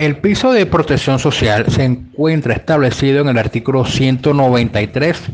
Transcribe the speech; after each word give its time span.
El 0.00 0.16
piso 0.16 0.50
de 0.52 0.64
protección 0.64 1.18
social 1.18 1.66
se 1.68 1.84
encuentra 1.84 2.54
establecido 2.54 3.20
en 3.20 3.28
el 3.28 3.36
artículo 3.36 3.84
193 3.84 5.24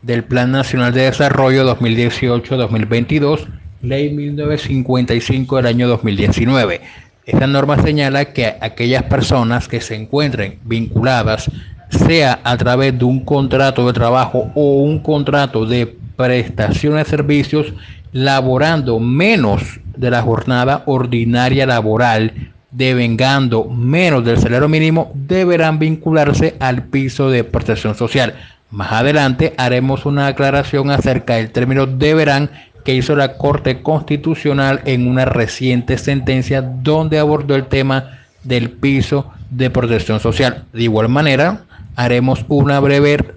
del 0.00 0.24
Plan 0.24 0.50
Nacional 0.50 0.94
de 0.94 1.02
Desarrollo 1.02 1.62
2018-2022, 1.76 3.46
Ley 3.82 4.14
1955 4.14 5.56
del 5.56 5.66
año 5.66 5.88
2019. 5.88 6.80
Esta 7.26 7.46
norma 7.46 7.82
señala 7.82 8.32
que 8.32 8.54
aquellas 8.62 9.02
personas 9.02 9.68
que 9.68 9.82
se 9.82 9.94
encuentren 9.94 10.58
vinculadas, 10.64 11.50
sea 11.90 12.40
a 12.44 12.56
través 12.56 12.98
de 12.98 13.04
un 13.04 13.26
contrato 13.26 13.86
de 13.86 13.92
trabajo 13.92 14.50
o 14.54 14.78
un 14.78 15.00
contrato 15.00 15.66
de 15.66 15.98
prestación 16.16 16.96
de 16.96 17.04
servicios, 17.04 17.74
laborando 18.12 18.98
menos 18.98 19.80
de 19.98 20.10
la 20.10 20.22
jornada 20.22 20.82
ordinaria 20.86 21.66
laboral 21.66 22.53
devengando 22.74 23.64
menos 23.66 24.24
del 24.24 24.38
salario 24.38 24.68
mínimo 24.68 25.12
deberán 25.14 25.78
vincularse 25.78 26.56
al 26.58 26.82
piso 26.82 27.30
de 27.30 27.44
protección 27.44 27.94
social. 27.94 28.34
Más 28.70 28.90
adelante 28.92 29.54
haremos 29.56 30.04
una 30.06 30.26
aclaración 30.26 30.90
acerca 30.90 31.36
del 31.36 31.52
término 31.52 31.86
deberán 31.86 32.50
que 32.84 32.94
hizo 32.94 33.14
la 33.14 33.36
Corte 33.38 33.80
Constitucional 33.80 34.82
en 34.84 35.06
una 35.06 35.24
reciente 35.24 35.96
sentencia 35.96 36.60
donde 36.60 37.18
abordó 37.18 37.54
el 37.54 37.66
tema 37.66 38.18
del 38.42 38.70
piso 38.70 39.30
de 39.50 39.70
protección 39.70 40.18
social. 40.18 40.64
De 40.72 40.82
igual 40.82 41.08
manera, 41.08 41.62
haremos 41.94 42.44
una 42.48 42.80
breve, 42.80 43.34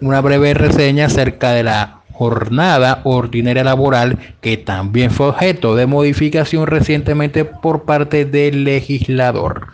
una 0.00 0.20
breve 0.20 0.54
reseña 0.54 1.06
acerca 1.06 1.50
de 1.50 1.64
la 1.64 2.01
jornada 2.22 3.00
ordinaria 3.02 3.64
laboral 3.64 4.16
que 4.40 4.56
también 4.56 5.10
fue 5.10 5.28
objeto 5.28 5.74
de 5.74 5.86
modificación 5.86 6.68
recientemente 6.68 7.44
por 7.44 7.82
parte 7.82 8.24
del 8.24 8.62
legislador. 8.62 9.68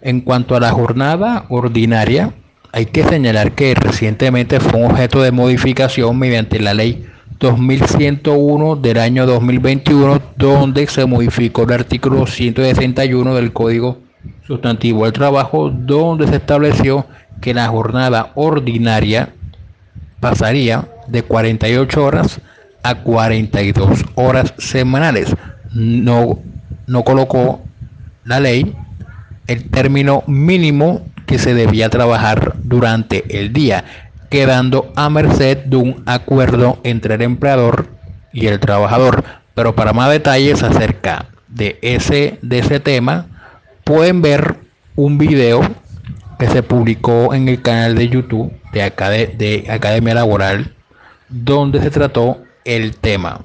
En 0.00 0.20
cuanto 0.20 0.56
a 0.56 0.60
la 0.60 0.72
jornada 0.72 1.44
ordinaria, 1.48 2.34
hay 2.72 2.86
que 2.86 3.04
señalar 3.04 3.52
que 3.52 3.72
recientemente 3.74 4.58
fue 4.58 4.84
objeto 4.84 5.22
de 5.22 5.30
modificación 5.30 6.18
mediante 6.18 6.58
la 6.58 6.74
ley 6.74 7.06
2101 7.38 8.76
del 8.76 8.98
año 8.98 9.26
2021, 9.26 10.20
donde 10.36 10.88
se 10.88 11.06
modificó 11.06 11.62
el 11.62 11.72
artículo 11.72 12.26
161 12.26 13.34
del 13.36 13.52
Código 13.52 13.98
Sustantivo 14.44 15.04
del 15.04 15.12
Trabajo, 15.12 15.70
donde 15.70 16.26
se 16.26 16.36
estableció 16.36 17.06
que 17.40 17.54
la 17.54 17.68
jornada 17.68 18.32
ordinaria 18.34 19.34
pasaría 20.22 20.86
de 21.08 21.24
48 21.24 22.04
horas 22.04 22.40
a 22.84 22.94
42 22.94 24.04
horas 24.14 24.54
semanales. 24.56 25.34
No, 25.72 26.38
no 26.86 27.02
colocó 27.02 27.60
la 28.24 28.38
ley 28.38 28.72
el 29.48 29.68
término 29.68 30.22
mínimo 30.28 31.04
que 31.26 31.40
se 31.40 31.54
debía 31.54 31.90
trabajar 31.90 32.54
durante 32.62 33.36
el 33.36 33.52
día, 33.52 33.84
quedando 34.30 34.92
a 34.94 35.10
merced 35.10 35.58
de 35.64 35.76
un 35.76 36.04
acuerdo 36.06 36.78
entre 36.84 37.16
el 37.16 37.22
empleador 37.22 37.88
y 38.32 38.46
el 38.46 38.60
trabajador. 38.60 39.24
Pero 39.54 39.74
para 39.74 39.92
más 39.92 40.08
detalles 40.08 40.62
acerca 40.62 41.26
de 41.48 41.80
ese, 41.82 42.38
de 42.42 42.60
ese 42.60 42.78
tema, 42.78 43.26
pueden 43.82 44.22
ver 44.22 44.54
un 44.94 45.18
video 45.18 45.62
que 46.42 46.48
se 46.48 46.64
publicó 46.64 47.34
en 47.34 47.48
el 47.48 47.62
canal 47.62 47.94
de 47.94 48.08
YouTube 48.08 48.52
de, 48.72 48.80
de 49.38 49.64
Academia 49.70 50.14
Laboral, 50.14 50.74
donde 51.28 51.80
se 51.80 51.88
trató 51.88 52.42
el 52.64 52.96
tema. 52.96 53.42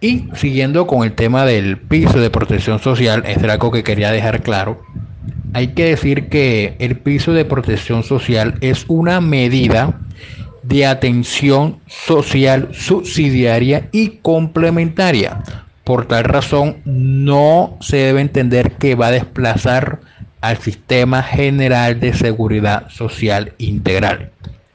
Y 0.00 0.28
siguiendo 0.34 0.86
con 0.86 1.02
el 1.02 1.16
tema 1.16 1.44
del 1.44 1.76
piso 1.76 2.20
de 2.20 2.30
protección 2.30 2.78
social, 2.78 3.24
es 3.26 3.42
algo 3.42 3.72
que 3.72 3.82
quería 3.82 4.12
dejar 4.12 4.44
claro. 4.44 4.80
Hay 5.54 5.74
que 5.74 5.86
decir 5.86 6.28
que 6.28 6.76
el 6.78 6.96
piso 7.00 7.32
de 7.32 7.44
protección 7.44 8.04
social 8.04 8.54
es 8.60 8.84
una 8.86 9.20
medida 9.20 9.98
de 10.62 10.86
atención 10.86 11.80
social 11.88 12.68
subsidiaria 12.70 13.88
y 13.90 14.20
complementaria. 14.22 15.42
Por 15.82 16.06
tal 16.06 16.22
razón, 16.22 16.76
no 16.84 17.76
se 17.80 17.96
debe 17.96 18.20
entender 18.20 18.74
que 18.76 18.94
va 18.94 19.08
a 19.08 19.10
desplazar 19.10 19.98
al 20.40 20.58
Sistema 20.58 21.22
General 21.22 21.98
de 22.00 22.12
Seguridad 22.14 22.88
Social 22.90 23.52
Integral. 23.58 24.30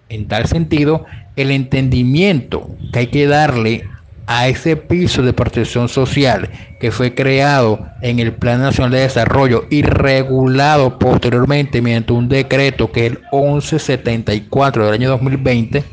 En 0.10 0.28
tal 0.28 0.48
sentido, 0.48 1.06
el 1.36 1.52
entendimiento 1.52 2.70
que 2.92 3.00
hay 3.00 3.08
que 3.08 3.28
darle 3.28 3.88
a 4.26 4.48
ese 4.48 4.78
piso 4.78 5.22
de 5.22 5.34
protección 5.34 5.90
social 5.90 6.50
que 6.80 6.92
fue 6.92 7.14
creado 7.14 7.86
en 8.02 8.20
el 8.20 8.34
Plan 8.34 8.62
Nacional 8.62 8.92
de 8.92 9.00
Desarrollo 9.00 9.66
y 9.70 9.82
regulado 9.82 10.98
posteriormente 10.98 11.82
mediante 11.82 12.14
un 12.14 12.30
decreto 12.30 12.92
que 12.92 13.08
es 13.08 13.12
el 13.14 13.20
1174 13.32 14.86
del 14.86 14.94
año 14.94 15.10
2020, 15.10 15.84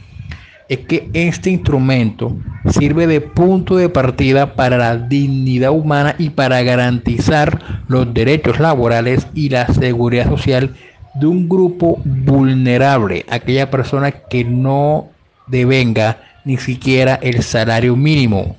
es 0.70 0.78
que 0.86 1.10
este 1.14 1.50
instrumento 1.50 2.36
sirve 2.70 3.08
de 3.08 3.20
punto 3.20 3.76
de 3.76 3.88
partida 3.88 4.54
para 4.54 4.78
la 4.78 4.96
dignidad 4.96 5.72
humana 5.72 6.14
y 6.16 6.30
para 6.30 6.62
garantizar 6.62 7.82
los 7.88 8.14
derechos 8.14 8.60
laborales 8.60 9.26
y 9.34 9.48
la 9.48 9.66
seguridad 9.66 10.28
social 10.28 10.76
de 11.14 11.26
un 11.26 11.48
grupo 11.48 12.00
vulnerable, 12.04 13.26
aquella 13.28 13.68
persona 13.68 14.12
que 14.12 14.44
no 14.44 15.08
devenga 15.48 16.18
ni 16.44 16.56
siquiera 16.56 17.18
el 17.20 17.42
salario 17.42 17.96
mínimo, 17.96 18.56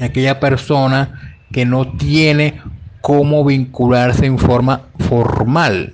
aquella 0.00 0.40
persona 0.40 1.36
que 1.52 1.66
no 1.66 1.86
tiene 1.98 2.62
cómo 3.02 3.44
vincularse 3.44 4.24
en 4.24 4.38
forma 4.38 4.80
formal 5.00 5.92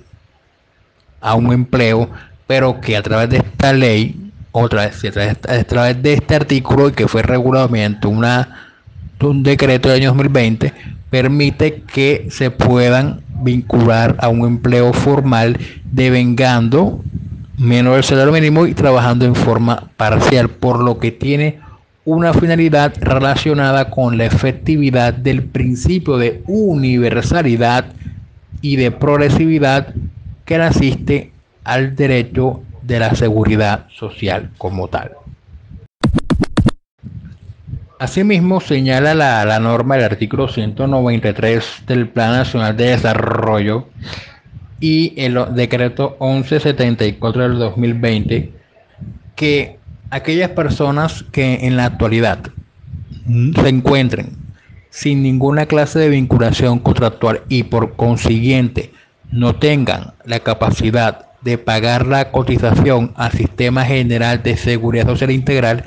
a 1.19 1.35
un 1.35 1.51
empleo, 1.51 2.09
pero 2.47 2.79
que 2.79 2.95
a 2.95 3.03
través 3.03 3.29
de 3.29 3.37
esta 3.39 3.73
ley 3.73 4.28
otra 4.51 4.87
vez, 4.87 5.03
a 5.47 5.63
través 5.63 6.01
de 6.01 6.13
este 6.13 6.35
artículo 6.35 6.91
que 6.91 7.07
fue 7.07 7.21
regulado 7.21 7.69
mediante 7.69 8.07
un 8.07 9.43
decreto 9.43 9.89
del 9.89 10.01
año 10.01 10.09
2020, 10.09 10.73
permite 11.09 11.83
que 11.83 12.27
se 12.31 12.51
puedan 12.51 13.21
vincular 13.41 14.15
a 14.19 14.29
un 14.29 14.45
empleo 14.45 14.91
formal 14.93 15.57
devengando 15.91 17.03
menos 17.57 17.95
del 17.95 18.03
salario 18.03 18.33
mínimo 18.33 18.65
y 18.65 18.73
trabajando 18.73 19.25
en 19.25 19.35
forma 19.35 19.89
parcial, 19.97 20.49
por 20.49 20.83
lo 20.83 20.97
que 20.97 21.11
tiene 21.11 21.59
una 22.05 22.33
finalidad 22.33 22.93
relacionada 23.01 23.89
con 23.91 24.17
la 24.17 24.25
efectividad 24.25 25.13
del 25.13 25.43
principio 25.43 26.17
de 26.17 26.41
universalidad 26.47 27.85
y 28.61 28.77
de 28.77 28.91
progresividad 28.91 29.93
que 30.45 30.55
asiste 30.55 31.31
al 31.63 31.95
derecho 31.95 32.61
de 32.89 32.99
la 32.99 33.15
seguridad 33.15 33.85
social 33.95 34.49
como 34.57 34.87
tal. 34.89 35.11
Asimismo, 37.99 38.59
señala 38.61 39.13
la, 39.13 39.59
norma 39.59 39.95
del 39.95 40.05
artículo 40.05 40.47
193 40.47 41.83
del 41.85 42.09
Plan 42.09 42.31
Nacional 42.31 42.75
de 42.75 42.85
Desarrollo 42.85 43.87
y 44.79 45.13
el 45.17 45.37
decreto 45.53 46.17
1174 46.19 47.43
del 47.43 47.59
2020 47.59 48.53
que 49.35 49.77
aquellas 50.09 50.49
personas 50.51 51.23
que 51.31 51.67
en 51.67 51.77
la 51.77 51.85
actualidad 51.85 52.39
se 53.27 53.69
encuentren 53.69 54.31
sin 54.89 55.21
ninguna 55.21 55.65
clase 55.65 55.99
de 55.99 56.09
vinculación 56.09 56.79
contractual 56.79 57.41
y 57.49 57.63
por 57.63 57.95
consiguiente 57.95 58.91
no 59.31 59.55
tengan 59.55 60.13
la 60.25 60.39
capacidad 60.39 61.28
de 61.41 61.57
pagar 61.57 62.05
la 62.05 62.31
cotización 62.31 63.13
al 63.15 63.31
Sistema 63.31 63.85
General 63.85 64.43
de 64.43 64.57
Seguridad 64.57 65.07
Social 65.07 65.31
Integral 65.31 65.83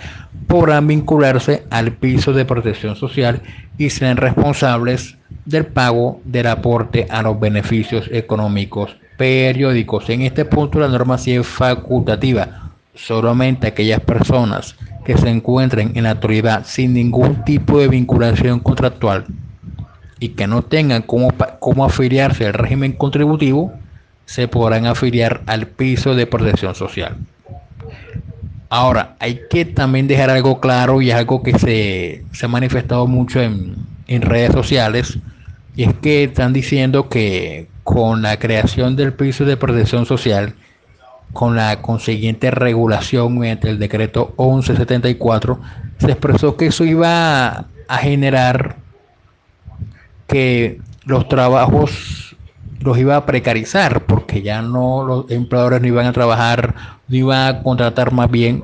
podrán 0.46 0.86
vincularse 0.86 1.64
al 1.70 1.92
piso 1.92 2.32
de 2.32 2.44
protección 2.44 2.96
social 2.96 3.42
y 3.78 3.90
serán 3.90 4.16
responsables 4.16 5.16
del 5.44 5.66
pago 5.66 6.20
del 6.24 6.46
aporte 6.46 7.06
a 7.10 7.22
los 7.22 7.38
beneficios 7.38 8.08
económicos 8.12 8.96
periódicos. 9.16 10.08
En 10.10 10.22
este 10.22 10.44
punto 10.44 10.78
la 10.80 10.88
norma 10.88 11.18
sí 11.18 11.34
es 11.34 11.46
facultativa. 11.46 12.70
Solamente 12.94 13.66
aquellas 13.66 14.00
personas 14.00 14.76
que 15.04 15.16
se 15.16 15.28
encuentren 15.28 15.92
en 15.94 16.04
la 16.04 16.10
autoridad 16.10 16.64
sin 16.64 16.94
ningún 16.94 17.44
tipo 17.44 17.78
de 17.78 17.88
vinculación 17.88 18.60
contractual 18.60 19.24
y 20.20 20.30
que 20.30 20.46
no 20.46 20.62
tengan 20.62 21.02
cómo, 21.02 21.32
cómo 21.58 21.84
afiliarse 21.84 22.46
al 22.46 22.54
régimen 22.54 22.92
contributivo 22.92 23.72
se 24.32 24.48
podrán 24.48 24.86
afiliar 24.86 25.42
al 25.44 25.66
piso 25.66 26.14
de 26.14 26.26
protección 26.26 26.74
social. 26.74 27.18
Ahora, 28.70 29.14
hay 29.18 29.40
que 29.50 29.66
también 29.66 30.08
dejar 30.08 30.30
algo 30.30 30.58
claro 30.58 31.02
y 31.02 31.10
algo 31.10 31.42
que 31.42 31.58
se, 31.58 32.24
se 32.32 32.46
ha 32.46 32.48
manifestado 32.48 33.06
mucho 33.06 33.42
en, 33.42 33.76
en 34.06 34.22
redes 34.22 34.52
sociales, 34.52 35.18
y 35.76 35.82
es 35.82 35.92
que 36.00 36.24
están 36.24 36.54
diciendo 36.54 37.10
que 37.10 37.68
con 37.84 38.22
la 38.22 38.38
creación 38.38 38.96
del 38.96 39.12
piso 39.12 39.44
de 39.44 39.58
protección 39.58 40.06
social, 40.06 40.54
con 41.34 41.54
la 41.54 41.82
consiguiente 41.82 42.50
regulación 42.50 43.38
mediante 43.38 43.68
el 43.68 43.78
decreto 43.78 44.34
1174, 44.38 45.60
se 45.98 46.10
expresó 46.10 46.56
que 46.56 46.68
eso 46.68 46.86
iba 46.86 47.66
a 47.86 47.98
generar 47.98 48.76
que 50.26 50.80
los 51.04 51.28
trabajos 51.28 52.21
los 52.82 52.98
iba 52.98 53.16
a 53.16 53.26
precarizar 53.26 54.04
porque 54.04 54.42
ya 54.42 54.62
no 54.62 55.04
los 55.04 55.30
empleadores 55.30 55.80
no 55.80 55.86
iban 55.86 56.06
a 56.06 56.12
trabajar, 56.12 56.74
no 57.08 57.16
iban 57.16 57.46
a 57.48 57.62
contratar 57.62 58.12
más 58.12 58.30
bien 58.30 58.62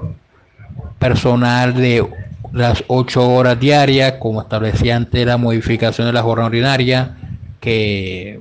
personal 0.99 1.75
de 1.75 2.07
las 2.53 2.85
ocho 2.89 3.29
horas 3.29 3.59
diarias, 3.61 4.15
como 4.19 4.43
establecía 4.43 4.97
antes 4.97 5.27
la 5.27 5.37
modificación 5.37 6.07
de 6.07 6.13
la 6.13 6.23
jornada 6.23 6.47
ordinaria, 6.47 7.17
que 7.61 8.41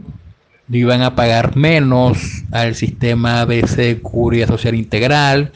no 0.68 0.78
iban 0.78 1.02
a 1.02 1.16
pagar 1.16 1.56
menos 1.56 2.44
al 2.52 2.76
sistema 2.76 3.46
de 3.46 3.68
seguridad 3.68 4.48
social 4.48 4.76
integral. 4.76 5.52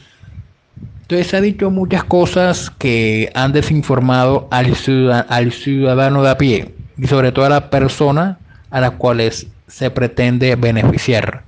Entonces 1.01 1.27
se 1.27 1.37
ha 1.37 1.41
dicho 1.41 1.69
muchas 1.69 2.03
cosas 2.03 2.69
que 2.69 3.31
han 3.35 3.51
desinformado 3.51 4.47
al 4.51 4.75
ciudadano, 4.75 5.25
al 5.29 5.51
ciudadano 5.51 6.23
de 6.23 6.29
a 6.29 6.37
pie 6.37 6.75
y 6.97 7.07
sobre 7.07 7.31
todo 7.31 7.45
a 7.45 7.49
la 7.49 7.69
persona 7.69 8.37
a 8.69 8.79
las 8.79 8.91
cuales 8.91 9.47
se 9.71 9.89
pretende 9.89 10.55
beneficiar. 10.55 11.43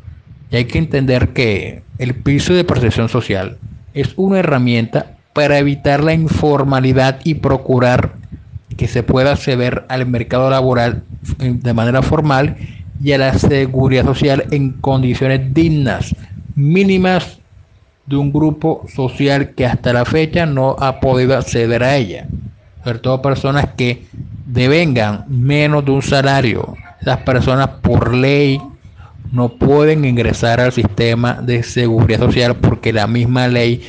Y 0.50 0.56
hay 0.56 0.66
que 0.66 0.78
entender 0.78 1.30
que 1.30 1.84
el 1.98 2.16
piso 2.16 2.54
de 2.54 2.64
protección 2.64 3.10
social 3.10 3.58
es 3.94 4.14
una 4.16 4.40
herramienta 4.40 5.18
para 5.34 5.60
evitar 5.60 6.04
la 6.04 6.14
informalidad 6.14 7.20
y 7.24 7.36
procurar 7.36 8.14
que 8.78 8.88
se 8.88 9.04
pueda 9.04 9.34
acceder 9.34 9.86
al 9.90 10.06
mercado 10.06 10.50
laboral 10.50 11.04
de 11.38 11.74
manera 11.74 12.02
formal 12.02 12.56
y 13.04 13.12
a 13.12 13.18
la 13.18 13.38
seguridad 13.38 14.06
social 14.06 14.46
en 14.52 14.72
condiciones 14.74 15.54
dignas, 15.54 16.16
mínimas 16.56 17.40
de 18.06 18.16
un 18.16 18.32
grupo 18.32 18.86
social 18.94 19.52
que 19.52 19.66
hasta 19.66 19.94
la 19.94 20.06
fecha 20.06 20.46
no 20.46 20.76
ha 20.80 21.00
podido 21.00 21.38
acceder 21.38 21.84
a 21.84 21.96
ella. 21.96 22.28
Sobre 22.84 23.00
todo 23.00 23.22
personas 23.22 23.70
que 23.78 24.06
devengan 24.46 25.26
menos 25.28 25.86
de 25.86 25.92
un 25.92 26.02
salario. 26.02 26.76
Las 27.06 27.20
personas 27.20 27.68
por 27.82 28.14
ley 28.14 28.62
no 29.32 29.50
pueden 29.50 30.06
ingresar 30.06 30.60
al 30.60 30.72
sistema 30.72 31.34
de 31.42 31.64
seguridad 31.64 32.20
social 32.20 32.56
porque 32.56 32.94
la 32.94 33.08
misma 33.08 33.48
ley 33.48 33.84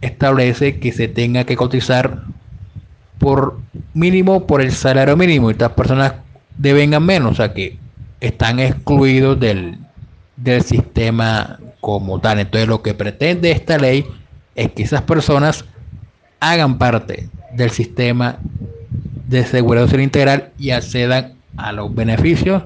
establece 0.00 0.78
que 0.78 0.92
se 0.92 1.08
tenga 1.08 1.44
que 1.44 1.56
cotizar 1.56 2.24
por 3.18 3.58
mínimo 3.94 4.46
por 4.46 4.60
el 4.60 4.72
salario 4.72 5.16
mínimo 5.16 5.50
y 5.50 5.52
estas 5.52 5.72
personas 5.72 6.14
devengan 6.56 7.04
menos, 7.04 7.32
o 7.32 7.34
sea 7.36 7.52
que 7.52 7.78
están 8.20 8.58
excluidos 8.58 9.38
del, 9.38 9.78
del 10.36 10.62
sistema 10.62 11.58
como 11.80 12.20
tal. 12.20 12.40
Entonces 12.40 12.68
lo 12.68 12.82
que 12.82 12.94
pretende 12.94 13.50
esta 13.50 13.78
ley 13.78 14.04
es 14.54 14.72
que 14.72 14.82
esas 14.82 15.02
personas 15.02 15.64
hagan 16.40 16.78
parte 16.78 17.28
del 17.54 17.70
sistema 17.70 18.38
de 19.28 19.44
seguridad 19.44 19.84
social 19.84 20.00
integral 20.02 20.50
y 20.58 20.70
accedan 20.70 21.34
a 21.56 21.72
los 21.72 21.94
beneficios 21.94 22.64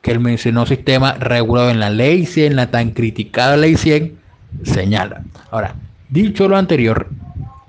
que 0.00 0.12
el 0.12 0.20
mencionado 0.20 0.66
sistema 0.66 1.14
regulado 1.14 1.70
en 1.70 1.80
la 1.80 1.90
ley 1.90 2.26
100, 2.26 2.56
la 2.56 2.70
tan 2.70 2.90
criticada 2.90 3.56
ley 3.56 3.76
100, 3.76 4.16
señala. 4.62 5.22
Ahora, 5.50 5.74
dicho 6.08 6.48
lo 6.48 6.56
anterior, 6.56 7.08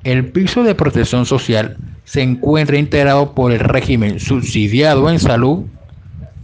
el 0.03 0.25
piso 0.27 0.63
de 0.63 0.75
protección 0.75 1.25
social 1.25 1.77
se 2.03 2.21
encuentra 2.21 2.77
integrado 2.77 3.33
por 3.33 3.51
el 3.51 3.59
régimen 3.59 4.19
subsidiado 4.19 5.09
en 5.09 5.19
salud, 5.19 5.65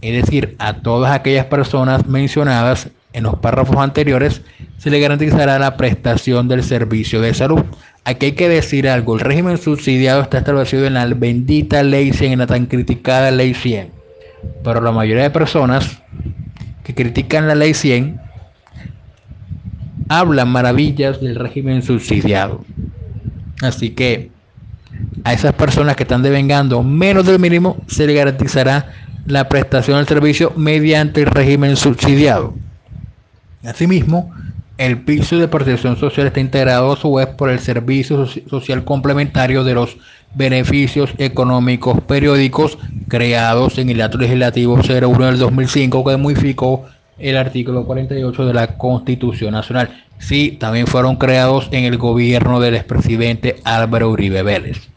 es 0.00 0.24
decir, 0.24 0.56
a 0.58 0.74
todas 0.78 1.12
aquellas 1.12 1.46
personas 1.46 2.06
mencionadas 2.06 2.88
en 3.12 3.24
los 3.24 3.36
párrafos 3.36 3.76
anteriores, 3.76 4.42
se 4.82 4.90
le 4.90 4.98
garantizará 4.98 5.60
la 5.60 5.76
prestación 5.76 6.48
del 6.48 6.64
servicio 6.64 7.20
de 7.20 7.32
salud. 7.34 7.62
Aquí 8.04 8.26
hay 8.26 8.32
que 8.32 8.48
decir 8.48 8.88
algo, 8.88 9.14
el 9.14 9.20
régimen 9.20 9.56
subsidiado 9.56 10.22
está 10.22 10.38
establecido 10.38 10.86
en 10.86 10.94
la 10.94 11.06
bendita 11.06 11.84
ley 11.84 12.12
100, 12.12 12.32
en 12.32 12.38
la 12.40 12.48
tan 12.48 12.66
criticada 12.66 13.30
ley 13.30 13.54
100, 13.54 13.90
pero 14.64 14.80
la 14.80 14.90
mayoría 14.90 15.22
de 15.22 15.30
personas 15.30 16.02
que 16.82 16.96
critican 16.96 17.46
la 17.46 17.54
ley 17.54 17.74
100 17.74 18.20
hablan 20.08 20.48
maravillas 20.48 21.20
del 21.20 21.36
régimen 21.36 21.82
subsidiado. 21.82 22.64
Así 23.60 23.90
que 23.90 24.32
a 25.22 25.32
esas 25.32 25.52
personas 25.54 25.94
que 25.94 26.02
están 26.02 26.24
devengando 26.24 26.82
menos 26.82 27.24
del 27.24 27.38
mínimo 27.38 27.76
se 27.86 28.04
le 28.04 28.14
garantizará 28.14 28.90
la 29.26 29.48
prestación 29.48 29.98
del 29.98 30.08
servicio 30.08 30.52
mediante 30.56 31.20
el 31.20 31.26
régimen 31.26 31.76
subsidiado. 31.76 32.54
Asimismo, 33.64 34.32
el 34.82 34.98
piso 35.02 35.38
de 35.38 35.48
protección 35.48 35.96
social 35.96 36.26
está 36.26 36.40
integrado 36.40 36.92
a 36.92 36.96
su 36.96 37.14
vez 37.14 37.28
por 37.28 37.50
el 37.50 37.60
servicio 37.60 38.26
social 38.26 38.84
complementario 38.84 39.62
de 39.64 39.74
los 39.74 39.96
beneficios 40.34 41.10
económicos 41.18 42.00
periódicos 42.02 42.78
creados 43.08 43.78
en 43.78 43.90
el 43.90 44.00
acto 44.00 44.18
legislativo 44.18 44.76
01 44.76 45.26
del 45.26 45.38
2005 45.38 46.04
que 46.04 46.16
modificó 46.16 46.84
el 47.18 47.36
artículo 47.36 47.84
48 47.84 48.46
de 48.46 48.54
la 48.54 48.76
Constitución 48.76 49.52
Nacional. 49.52 50.04
Sí, 50.18 50.56
también 50.58 50.86
fueron 50.86 51.16
creados 51.16 51.68
en 51.70 51.84
el 51.84 51.96
gobierno 51.98 52.58
del 52.58 52.74
expresidente 52.74 53.56
Álvaro 53.64 54.10
Uribe 54.10 54.42
Vélez 54.42 54.92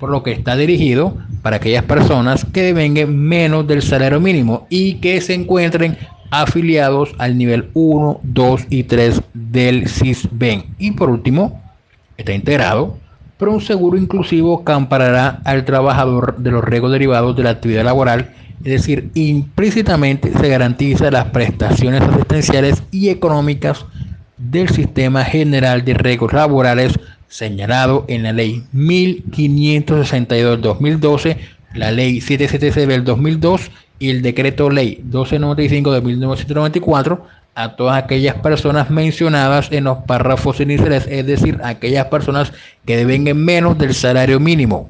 por 0.00 0.10
lo 0.10 0.22
que 0.22 0.32
está 0.32 0.56
dirigido 0.56 1.14
para 1.42 1.56
aquellas 1.56 1.84
personas 1.84 2.46
que 2.46 2.62
devenguen 2.62 3.16
menos 3.16 3.66
del 3.68 3.82
salario 3.82 4.18
mínimo 4.18 4.66
y 4.70 4.94
que 4.94 5.20
se 5.20 5.34
encuentren 5.34 5.98
afiliados 6.30 7.14
al 7.18 7.36
nivel 7.36 7.70
1, 7.74 8.20
2 8.22 8.66
y 8.70 8.84
3 8.84 9.22
del 9.34 9.88
CISBEN. 9.88 10.64
Y 10.78 10.92
por 10.92 11.10
último, 11.10 11.60
está 12.16 12.32
integrado 12.32 12.96
por 13.38 13.48
un 13.48 13.60
seguro 13.60 13.96
inclusivo 13.96 14.64
que 14.64 14.72
amparará 14.72 15.40
al 15.44 15.64
trabajador 15.64 16.36
de 16.38 16.50
los 16.50 16.62
riesgos 16.62 16.92
derivados 16.92 17.36
de 17.36 17.42
la 17.42 17.50
actividad 17.50 17.84
laboral, 17.84 18.34
es 18.62 18.72
decir, 18.72 19.10
implícitamente 19.14 20.30
se 20.38 20.48
garantiza 20.48 21.10
las 21.10 21.26
prestaciones 21.26 22.02
asistenciales 22.02 22.82
y 22.90 23.08
económicas 23.08 23.86
del 24.36 24.68
Sistema 24.68 25.24
General 25.24 25.84
de 25.84 25.94
Riesgos 25.94 26.34
Laborales 26.34 26.98
señalado 27.28 28.04
en 28.08 28.24
la 28.24 28.32
ley 28.32 28.64
1562 28.72 30.52
del 30.52 30.60
2012, 30.60 31.38
la 31.74 31.92
ley 31.92 32.20
776 32.20 32.88
del 32.88 33.04
2002 33.04 33.70
y 34.00 34.10
el 34.10 34.22
decreto 34.22 34.68
ley 34.68 34.96
1295 35.04 35.92
de 35.92 36.00
1994 36.00 37.24
a 37.54 37.76
todas 37.76 38.02
aquellas 38.02 38.36
personas 38.36 38.90
mencionadas 38.90 39.70
en 39.70 39.84
los 39.84 39.98
párrafos 39.98 40.60
iniciales, 40.60 41.06
es 41.08 41.26
decir, 41.26 41.60
aquellas 41.62 42.06
personas 42.06 42.52
que 42.86 42.96
deben 42.96 43.24
menos 43.36 43.78
del 43.78 43.94
salario 43.94 44.40
mínimo. 44.40 44.88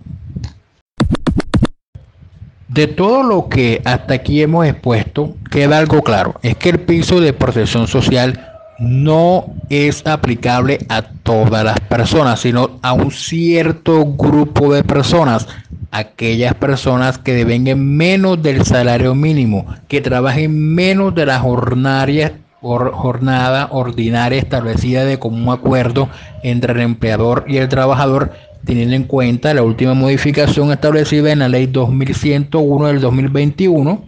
De 2.69 2.87
todo 2.87 3.25
lo 3.25 3.49
que 3.49 3.83
hasta 3.85 4.15
aquí 4.15 4.43
hemos 4.43 4.65
expuesto, 4.67 5.35
queda 5.51 5.79
algo 5.79 6.03
claro, 6.03 6.39
es 6.43 6.57
que 6.57 6.69
el 6.69 6.79
piso 6.79 7.21
de 7.21 7.33
protección 7.33 7.89
social 7.89 8.47
no 8.79 9.53
es 9.69 10.07
aplicable 10.07 10.79
a 10.89 11.03
todas 11.03 11.65
las 11.65 11.79
personas, 11.81 12.41
sino 12.41 12.79
a 12.83 12.93
un 12.93 13.11
cierto 13.11 14.05
grupo 14.05 14.73
de 14.73 14.83
personas. 14.83 15.49
Aquellas 15.93 16.55
personas 16.55 17.19
que 17.19 17.35
devengan 17.35 17.97
menos 17.97 18.41
del 18.43 18.65
salario 18.65 19.15
mínimo, 19.15 19.67
que 19.89 20.01
trabajen 20.01 20.75
menos 20.75 21.15
de 21.15 21.27
la 21.27 21.41
jornada, 21.41 22.33
jornada 22.61 23.69
ordinaria 23.73 24.39
establecida 24.39 25.05
de 25.05 25.19
común 25.19 25.53
acuerdo 25.53 26.09
entre 26.43 26.75
el 26.75 26.81
empleador 26.81 27.45
y 27.49 27.57
el 27.57 27.69
trabajador, 27.69 28.33
teniendo 28.65 28.95
en 28.95 29.05
cuenta 29.05 29.55
la 29.55 29.63
última 29.63 29.95
modificación 29.95 30.71
establecida 30.71 31.33
en 31.33 31.41
la 31.41 31.49
ley 31.49 31.67
2101 31.67 32.87
del 32.87 33.01
2021, 33.01 34.05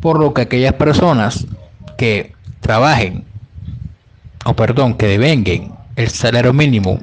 por 0.00 0.20
lo 0.20 0.34
que 0.34 0.42
aquellas 0.42 0.74
personas 0.74 1.46
que 1.96 2.32
trabajen, 2.60 3.24
o 4.44 4.54
perdón, 4.54 4.94
que 4.94 5.06
devenguen 5.06 5.72
el 5.96 6.08
salario 6.08 6.52
mínimo 6.52 7.00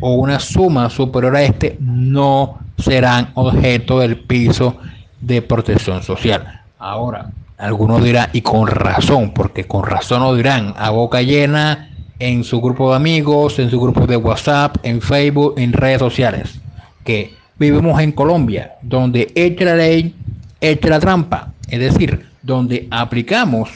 o 0.00 0.14
una 0.14 0.38
suma 0.38 0.90
superior 0.90 1.36
a 1.36 1.42
este, 1.42 1.76
no 1.80 2.58
serán 2.78 3.30
objeto 3.34 4.00
del 4.00 4.18
piso 4.18 4.76
de 5.20 5.42
protección 5.42 6.02
social. 6.02 6.62
Ahora, 6.78 7.30
algunos 7.56 8.02
dirán, 8.02 8.28
y 8.32 8.42
con 8.42 8.66
razón, 8.66 9.32
porque 9.32 9.64
con 9.64 9.84
razón 9.84 10.22
lo 10.22 10.34
dirán, 10.34 10.74
a 10.76 10.90
boca 10.90 11.22
llena, 11.22 11.90
en 12.18 12.44
su 12.44 12.60
grupo 12.60 12.90
de 12.90 12.96
amigos, 12.96 13.58
en 13.58 13.70
su 13.70 13.80
grupo 13.80 14.06
de 14.06 14.16
WhatsApp, 14.16 14.76
en 14.82 15.00
Facebook, 15.00 15.54
en 15.56 15.72
redes 15.72 15.98
sociales, 15.98 16.60
que 17.04 17.34
vivimos 17.58 18.00
en 18.00 18.12
Colombia, 18.12 18.72
donde 18.82 19.32
echa 19.34 19.64
la 19.64 19.76
ley, 19.76 20.14
echa 20.60 20.88
la 20.88 21.00
trampa, 21.00 21.52
es 21.68 21.80
decir, 21.80 22.26
donde 22.42 22.86
aplicamos 22.90 23.70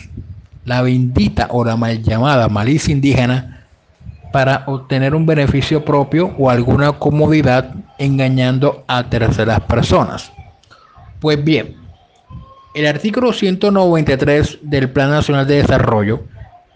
la 0.65 0.83
bendita 0.83 1.49
o 1.51 1.65
la 1.65 1.77
mal 1.77 2.03
llamada 2.03 2.49
malicia 2.49 2.93
indígena 2.93 3.58
para 4.33 4.65
obtener 4.67 5.15
un 5.15 5.27
beneficio 5.27 5.85
propio 5.85 6.35
o 6.39 6.51
alguna 6.51 6.93
comodidad 6.93 7.75
engañando 7.99 8.85
a 8.87 9.05
terceras 9.05 9.61
personas. 9.61 10.33
Pues 11.21 11.43
bien, 11.43 11.77
el 12.75 12.87
artículo 12.87 13.33
193 13.33 14.59
del 14.63 14.91
Plan 14.91 15.11
Nacional 15.11 15.47
de 15.47 15.57
Desarrollo 15.57 16.23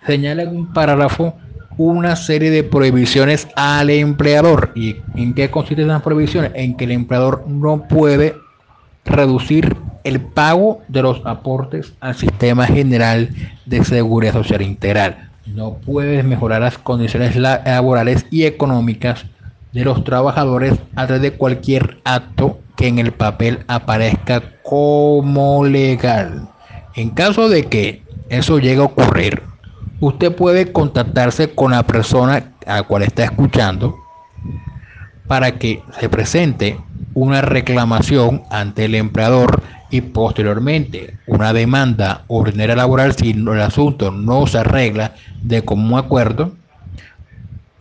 señala 0.06 0.42
en 0.42 0.56
un 0.56 0.72
párrafo 0.72 1.34
una 1.76 2.16
serie 2.16 2.50
de 2.50 2.64
prohibiciones 2.64 3.48
al 3.56 3.90
empleador. 3.90 4.72
¿Y 4.74 4.96
en 5.14 5.34
qué 5.34 5.50
consisten 5.50 5.86
esas 5.86 6.02
prohibiciones? 6.02 6.52
En 6.54 6.76
que 6.76 6.84
el 6.84 6.92
empleador 6.92 7.44
no 7.46 7.86
puede 7.88 8.34
reducir 9.04 9.76
el 10.04 10.20
pago 10.20 10.82
de 10.88 11.02
los 11.02 11.22
aportes 11.24 11.92
al 12.00 12.14
sistema 12.14 12.66
general 12.66 13.30
de 13.66 13.84
seguridad 13.84 14.32
social 14.32 14.62
integral. 14.62 15.31
No 15.46 15.74
puede 15.74 16.22
mejorar 16.22 16.62
las 16.62 16.78
condiciones 16.78 17.36
laborales 17.36 18.26
y 18.30 18.44
económicas 18.44 19.26
de 19.72 19.84
los 19.84 20.04
trabajadores 20.04 20.74
a 20.94 21.06
través 21.06 21.22
de 21.22 21.32
cualquier 21.32 21.98
acto 22.04 22.60
que 22.76 22.86
en 22.86 22.98
el 22.98 23.12
papel 23.12 23.60
aparezca 23.66 24.42
como 24.62 25.64
legal. 25.64 26.48
En 26.94 27.10
caso 27.10 27.48
de 27.48 27.64
que 27.64 28.02
eso 28.28 28.58
llegue 28.58 28.80
a 28.80 28.84
ocurrir, 28.84 29.42
usted 30.00 30.34
puede 30.34 30.72
contactarse 30.72 31.54
con 31.54 31.72
la 31.72 31.82
persona 31.82 32.52
a 32.66 32.76
la 32.76 32.82
cual 32.84 33.02
está 33.02 33.24
escuchando 33.24 33.98
para 35.26 35.58
que 35.58 35.82
se 35.98 36.08
presente 36.08 36.78
una 37.14 37.40
reclamación 37.40 38.42
ante 38.50 38.84
el 38.84 38.94
empleador 38.94 39.62
y 39.92 40.00
posteriormente 40.00 41.18
una 41.26 41.52
demanda 41.52 42.24
ordinaria 42.26 42.74
laboral 42.74 43.14
si 43.14 43.30
el 43.30 43.60
asunto 43.60 44.10
no 44.10 44.46
se 44.48 44.58
arregla 44.58 45.12
de 45.42 45.62
común 45.64 45.98
acuerdo 45.98 46.52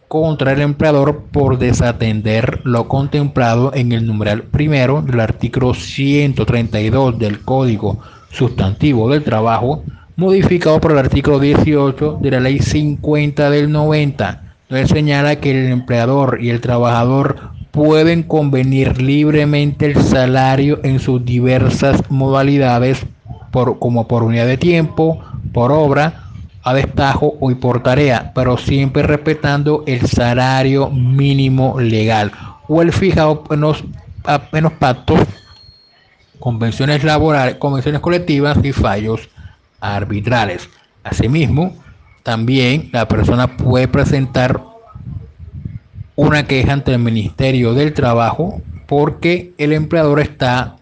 contra 0.09 0.51
el 0.51 0.59
empleador 0.59 1.23
por 1.31 1.57
desatender 1.57 2.59
lo 2.65 2.89
contemplado 2.89 3.73
en 3.73 3.93
el 3.93 4.05
numeral 4.05 4.43
primero 4.43 5.01
del 5.01 5.21
artículo 5.21 5.73
132 5.73 7.17
del 7.17 7.39
Código 7.39 7.99
Sustantivo 8.29 9.09
del 9.09 9.23
Trabajo, 9.23 9.85
modificado 10.17 10.81
por 10.81 10.91
el 10.91 10.97
artículo 10.97 11.39
18 11.39 12.19
de 12.21 12.31
la 12.31 12.41
Ley 12.41 12.59
50 12.59 13.49
del 13.49 13.71
90, 13.71 14.55
donde 14.69 14.87
señala 14.89 15.37
que 15.37 15.51
el 15.51 15.71
empleador 15.71 16.39
y 16.41 16.49
el 16.49 16.59
trabajador 16.59 17.51
pueden 17.71 18.23
convenir 18.23 19.01
libremente 19.01 19.85
el 19.85 20.01
salario 20.01 20.79
en 20.83 20.99
sus 20.99 21.23
diversas 21.25 22.01
modalidades, 22.09 23.05
por, 23.51 23.79
como 23.79 24.07
por 24.07 24.23
unidad 24.23 24.45
de 24.45 24.57
tiempo, 24.57 25.19
por 25.53 25.71
obra, 25.71 26.25
a 26.63 26.73
destajo 26.73 27.37
o 27.39 27.53
por 27.55 27.81
tarea, 27.81 28.31
pero 28.35 28.57
siempre 28.57 29.03
respetando 29.03 29.83
el 29.87 30.07
salario 30.07 30.89
mínimo 30.89 31.79
legal 31.79 32.31
o 32.67 32.81
el 32.81 32.93
fijado 32.93 33.43
en 33.49 33.61
los, 33.61 33.83
en 34.53 34.63
los 34.63 34.73
pactos, 34.73 35.19
convenciones 36.39 37.03
laborales, 37.03 37.55
convenciones 37.55 38.01
colectivas 38.01 38.57
y 38.63 38.71
fallos 38.71 39.29
arbitrales. 39.79 40.69
Asimismo, 41.03 41.73
también 42.23 42.89
la 42.93 43.07
persona 43.07 43.57
puede 43.57 43.87
presentar 43.87 44.61
una 46.15 46.45
queja 46.47 46.73
ante 46.73 46.91
el 46.93 46.99
Ministerio 46.99 47.73
del 47.73 47.93
Trabajo 47.93 48.61
porque 48.87 49.53
el 49.57 49.71
empleador 49.71 50.19
está 50.19 50.75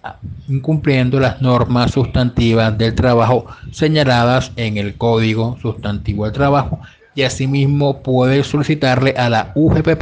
incumpliendo 0.47 1.19
las 1.19 1.41
normas 1.41 1.91
sustantivas 1.91 2.75
del 2.75 2.95
trabajo 2.95 3.45
señaladas 3.71 4.51
en 4.55 4.77
el 4.77 4.95
Código 4.95 5.57
Sustantivo 5.61 6.25
del 6.25 6.33
Trabajo 6.33 6.79
y 7.13 7.21
asimismo 7.21 8.01
puede 8.01 8.43
solicitarle 8.43 9.13
a 9.15 9.29
la 9.29 9.51
UGPP 9.53 10.01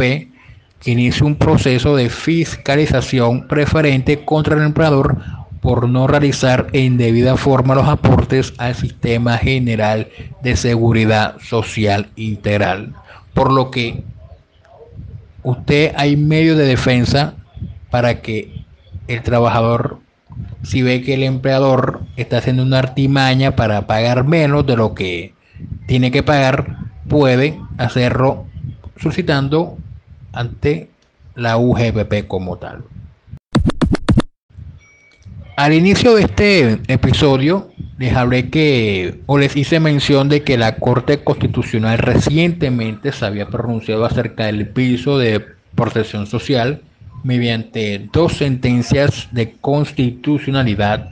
que 0.80 0.92
inicie 0.92 1.26
un 1.26 1.36
proceso 1.36 1.96
de 1.96 2.10
fiscalización 2.10 3.48
preferente 3.48 4.24
contra 4.24 4.56
el 4.56 4.64
empleador 4.64 5.18
por 5.60 5.90
no 5.90 6.08
realizar 6.08 6.68
en 6.72 6.98
debida 6.98 7.36
forma 7.36 7.76
los 7.76 7.88
aportes 7.88 8.54
al 8.58 8.76
sistema 8.76 9.38
general 9.38 10.08
de 10.44 10.56
seguridad 10.56 11.36
social 11.42 12.08
integral. 12.16 12.94
Por 13.34 13.52
lo 13.52 13.70
que 13.70 14.04
usted 15.44 15.94
hay 15.96 16.18
medio 16.18 16.56
de 16.56 16.66
defensa 16.66 17.36
para 17.90 18.22
que 18.22 18.66
el 19.08 19.22
trabajador 19.22 20.00
si 20.64 20.82
ve 20.82 21.02
que 21.02 21.14
el 21.14 21.24
empleador 21.24 22.02
está 22.16 22.38
haciendo 22.38 22.64
una 22.64 22.80
artimaña 22.80 23.56
para 23.56 23.88
pagar 23.88 24.26
menos 24.26 24.66
de 24.66 24.76
lo 24.76 24.94
que 24.94 25.34
tiene 25.88 26.12
que 26.12 26.24
pagar, 26.24 26.78
puede 27.08 27.60
hacerlo 27.78 28.46
suscitando 28.98 29.78
ante 30.34 30.90
la 31.36 31.58
UGPP 31.58 32.28
como 32.28 32.58
tal. 32.58 32.84
Al 35.56 35.74
inicio 35.74 36.16
de 36.16 36.24
este 36.24 36.82
episodio 36.88 37.70
les 37.98 38.16
hablé 38.16 38.50
que 38.50 39.20
o 39.26 39.38
les 39.38 39.56
hice 39.56 39.80
mención 39.80 40.28
de 40.30 40.44
que 40.44 40.58
la 40.58 40.76
Corte 40.76 41.24
Constitucional 41.24 41.98
recientemente 41.98 43.12
se 43.12 43.26
había 43.26 43.48
pronunciado 43.48 44.06
acerca 44.06 44.46
del 44.46 44.68
piso 44.68 45.18
de 45.18 45.44
protección 45.74 46.28
social 46.28 46.82
mediante 47.24 48.08
dos 48.14 48.34
sentencias 48.34 49.28
de 49.32 49.54
constitucionalidad, 49.54 51.10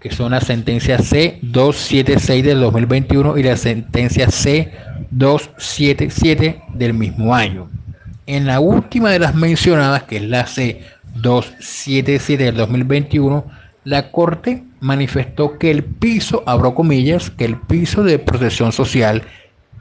que 0.00 0.12
son 0.12 0.30
la 0.30 0.40
sentencia 0.40 0.98
C276 0.98 2.42
del 2.42 2.60
2021 2.60 3.36
y 3.36 3.42
la 3.42 3.56
sentencia 3.56 4.28
C277 4.28 6.62
del 6.74 6.94
mismo 6.94 7.34
año. 7.34 7.68
En 8.26 8.46
la 8.46 8.60
última 8.60 9.10
de 9.10 9.18
las 9.18 9.34
mencionadas, 9.34 10.04
que 10.04 10.18
es 10.18 10.22
la 10.22 10.46
C277 10.46 12.36
del 12.36 12.54
2021, 12.54 13.44
la 13.84 14.12
Corte 14.12 14.62
manifestó 14.80 15.58
que 15.58 15.70
el 15.70 15.84
piso, 15.84 16.42
abro 16.46 16.74
comillas, 16.74 17.30
que 17.30 17.44
el 17.44 17.56
piso 17.56 18.02
de 18.02 18.18
protección 18.18 18.72
social 18.72 19.22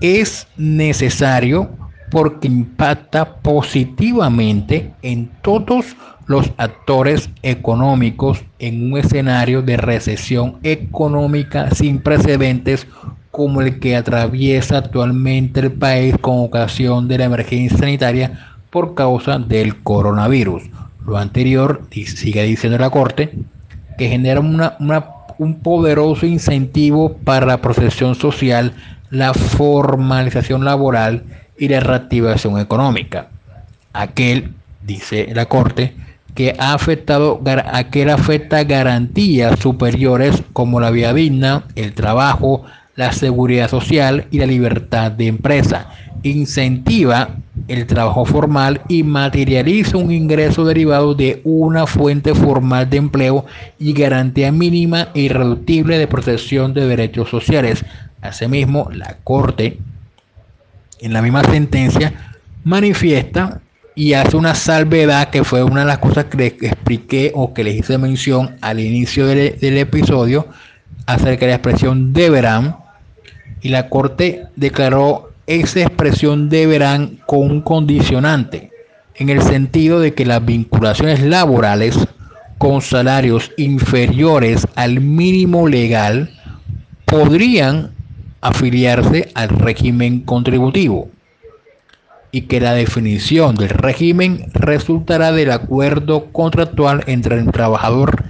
es 0.02 0.48
necesario 0.58 1.70
porque 2.10 2.48
impacta 2.48 3.42
positivamente 3.42 4.94
en 5.02 5.30
todos 5.42 5.96
los 6.28 6.52
actores 6.58 7.30
económicos 7.42 8.44
en 8.60 8.92
un 8.92 8.98
escenario 8.98 9.62
de 9.62 9.78
recesión 9.78 10.58
económica 10.64 11.72
sin 11.72 12.00
precedentes 12.00 12.88
como 13.32 13.62
el 13.62 13.80
que 13.80 13.96
atraviesa 13.96 14.80
actualmente 14.80 15.60
el 15.62 15.72
país 15.72 16.16
con 16.20 16.40
ocasión 16.40 17.08
de 17.08 17.20
la 17.20 17.26
emergencia 17.26 17.78
sanitaria 17.78 18.56
por 18.70 18.96
causa 18.96 19.40
del 19.40 19.82
coronavirus. 19.84 20.64
Lo 21.06 21.18
anterior, 21.18 21.82
sigue 21.92 22.44
diciendo 22.44 22.78
la 22.78 22.90
Corte, 22.90 23.32
que 23.98 24.10
genera 24.10 24.40
un 24.40 25.56
poderoso 25.56 26.26
incentivo 26.26 27.18
para 27.18 27.46
la 27.46 27.62
protección 27.62 28.16
social, 28.16 28.74
la 29.10 29.34
formalización 29.34 30.66
laboral 30.66 31.24
y 31.58 31.68
la 31.70 31.80
reactivación 31.80 32.60
económica. 32.60 33.30
Aquel, 33.94 34.54
dice 34.84 35.28
la 35.34 35.48
Corte, 35.48 35.96
que 36.36 36.56
ha 36.60 36.74
afectado, 36.74 37.42
aquel 37.74 38.12
afecta 38.12 38.64
garantías 38.64 39.60
superiores 39.60 40.44
como 40.54 40.80
la 40.80 40.92
vida 40.92 41.14
digna, 41.14 41.64
el 41.76 41.94
trabajo, 41.94 42.64
la 42.96 43.12
seguridad 43.12 43.70
social 43.70 44.28
y 44.30 44.38
la 44.38 44.46
libertad 44.46 45.12
de 45.12 45.28
empresa. 45.28 45.90
Incentiva 46.22 47.30
el 47.68 47.86
trabajo 47.86 48.26
formal 48.26 48.82
y 48.88 49.04
materializa 49.04 49.98
un 49.98 50.12
ingreso 50.12 50.66
derivado 50.66 51.16
de 51.16 51.42
una 51.44 51.86
fuente 51.86 52.34
formal 52.34 52.90
de 52.90 52.98
empleo 52.98 53.46
y 53.80 53.94
garantía 53.94 54.52
mínima 54.52 55.10
e 55.14 55.22
irreductible 55.22 55.98
de 55.98 56.08
protección 56.08 56.74
de 56.74 56.88
derechos 56.88 57.30
sociales. 57.30 57.84
Asimismo, 58.22 58.90
la 58.92 59.18
Corte 59.24 59.80
en 61.00 61.14
la 61.14 61.22
misma 61.22 61.44
sentencia, 61.44 62.14
manifiesta 62.64 63.62
y 63.96 64.14
hace 64.14 64.38
una 64.38 64.56
salvedad 64.56 65.30
que 65.30 65.44
fue 65.44 65.64
una 65.64 65.82
de 65.82 65.88
las 65.88 65.98
cosas 66.00 66.26
que 66.26 66.38
les 66.38 66.54
expliqué 66.62 67.32
o 67.34 67.54
que 67.54 67.64
les 67.64 67.76
hice 67.76 67.98
mención 67.98 68.56
al 68.62 68.80
inicio 68.80 69.26
del, 69.26 69.78
episodio 69.78 70.48
acerca 71.06 71.46
de 71.46 71.52
la 71.52 71.56
expresión 71.56 72.14
deberán 72.14 72.78
y 73.62 73.70
la 73.70 73.90
Corte 73.90 74.44
declaró 74.56 75.27
esa 75.48 75.82
expresión 75.82 76.50
deberán 76.50 77.20
con 77.26 77.40
un 77.40 77.62
condicionante 77.62 78.72
en 79.16 79.30
el 79.30 79.42
sentido 79.42 80.00
de 80.00 80.14
que 80.14 80.26
las 80.26 80.46
vinculaciones 80.46 81.22
laborales 81.22 81.98
con 82.58 82.82
salarios 82.82 83.52
inferiores 83.58 84.68
al 84.76 85.00
mínimo 85.00 85.68
legal 85.68 86.30
podrían 87.06 87.92
afiliarse 88.42 89.30
al 89.34 89.50
régimen 89.50 90.22
contributivo 90.22 91.10
y 92.32 92.42
que 92.42 92.60
la 92.60 92.74
definición 92.74 93.56
del 93.56 93.70
régimen 93.70 94.52
resultará 94.54 95.32
del 95.32 95.52
acuerdo 95.52 96.26
contractual 96.32 97.04
entre 97.08 97.40
el 97.40 97.52
trabajador 97.52 98.26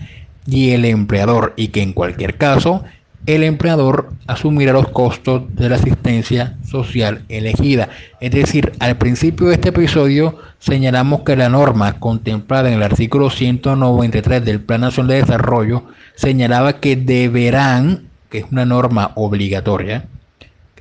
y 0.46 0.72
el 0.72 0.86
empleador 0.86 1.54
y 1.58 1.70
que 1.70 1.82
en 1.82 1.94
cualquier 1.94 2.38
caso 2.38 2.84
el 3.28 3.44
empleador 3.44 4.10
asumirá 4.26 4.74
los 4.74 4.88
costos 4.88 5.44
de 5.56 5.70
la 5.70 5.76
asistencia 5.76 6.58
social 6.66 7.24
elegida. 7.30 7.90
Es 8.22 8.32
decir, 8.32 8.72
al 8.80 8.98
principio 8.98 9.48
de 9.48 9.56
este 9.56 9.70
episodio 9.70 10.38
señalamos 10.60 11.22
que 11.22 11.36
la 11.36 11.50
norma 11.50 12.00
contemplada 12.00 12.70
en 12.70 12.76
el 12.76 12.84
artículo 12.84 13.30
193 13.30 14.44
del 14.44 14.62
Plan 14.62 14.82
Nacional 14.82 15.10
de 15.10 15.22
Desarrollo 15.22 15.84
señalaba 16.16 16.80
que 16.80 16.96
deberán 16.96 18.08
que 18.30 18.40
es 18.40 18.46
una 18.52 18.66
norma 18.66 19.12
obligatoria, 19.16 20.06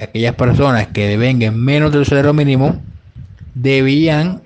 aquellas 0.00 0.34
personas 0.34 0.88
que 0.88 1.08
devengan 1.08 1.58
menos 1.58 1.92
del 1.92 2.06
salario 2.06 2.34
mínimo 2.34 2.80
debían 3.54 4.42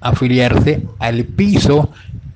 afiliarse 0.00 0.82
al 0.98 1.24
piso 1.24 1.90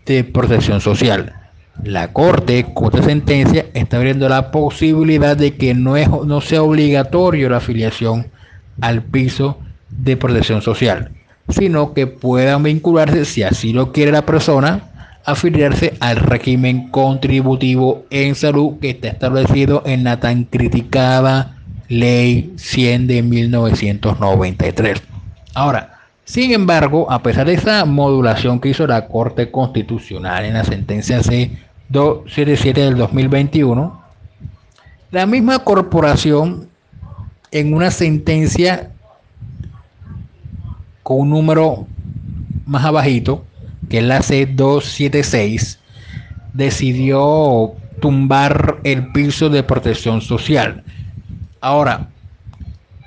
de 0.07 0.25
protección 0.25 0.81
social. 0.81 1.40
La 1.85 2.13
Corte, 2.13 2.67
con 2.75 2.87
esta 2.87 3.03
sentencia, 3.03 3.67
está 3.75 3.97
abriendo 3.97 4.29
la 4.29 4.51
posibilidad 4.51 5.37
de 5.37 5.57
que 5.57 5.75
no, 5.75 6.41
sea 6.41 6.63
obligatorio 6.63 7.49
la 7.49 7.57
afiliación 7.57 8.27
al 8.81 9.03
piso 9.03 9.59
de 9.89 10.17
protección 10.17 10.63
social, 10.63 11.11
sino 11.49 11.95
que 11.95 12.07
puedan 12.07 12.63
vincularse, 12.63 13.25
si 13.25 13.43
así 13.43 13.73
lo 13.73 13.93
quiere 13.93 14.13
la 14.13 14.27
persona, 14.27 14.85
afiliarse 15.25 15.95
al 16.01 16.17
régimen 16.17 16.91
contributivo 16.91 18.05
en 18.11 18.35
salud 18.35 18.79
que 18.81 18.91
está 18.91 19.09
establecido 19.09 19.83
en 19.87 20.05
la 20.05 20.21
tan 20.21 20.45
criticada 20.45 21.57
Ley 21.89 22.53
100 22.57 23.07
de 23.07 23.23
1993. 23.23 25.03
Ahora, 25.55 25.99
sin 26.25 26.53
embargo, 26.53 27.11
a 27.11 27.23
pesar 27.23 27.47
de 27.47 27.55
esa 27.55 27.85
modulación 27.85 28.61
que 28.61 28.69
hizo 28.69 28.87
la 28.87 29.09
Corte 29.09 29.51
Constitucional 29.51 30.45
en 30.45 30.55
la 30.55 30.63
sentencia 30.63 31.21
C277 31.93 32.75
del 32.75 32.97
2021, 32.97 34.01
la 35.11 35.27
misma 35.27 35.59
corporación 35.61 36.69
en 37.51 37.75
una 37.75 37.91
sentencia 37.91 38.91
con 41.03 41.21
un 41.21 41.31
número 41.31 41.87
más 42.67 42.85
abajito, 42.85 43.45
que 43.89 43.99
es 43.99 44.05
la 44.05 44.21
C276, 44.21 45.79
decidió 46.53 47.73
tumbar 48.01 48.79
el 48.85 49.11
piso 49.13 49.51
de 49.51 49.63
protección 49.63 50.21
social. 50.21 50.85
Ahora, 51.61 52.09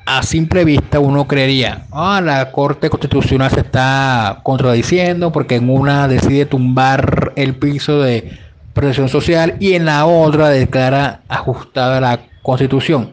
a 0.06 0.22
simple 0.22 0.66
vista 0.66 1.00
uno 1.00 1.28
creería, 1.28 1.86
ah, 1.92 2.20
la 2.22 2.52
Corte 2.52 2.90
Constitucional 2.90 3.50
se 3.52 3.62
está 3.62 4.42
contradiciendo 4.44 5.32
porque 5.32 5.56
en 5.56 5.70
una 5.70 6.10
decide 6.10 6.46
tumbar 6.46 7.32
el 7.38 7.56
piso 7.56 8.02
de 8.02 8.38
protección 8.74 9.10
social 9.10 9.56
y 9.60 9.74
en 9.74 9.86
la 9.86 10.06
otra 10.06 10.50
declara 10.50 11.22
ajustada 11.27 12.01
la 12.01 12.20
Constitución. 12.42 13.12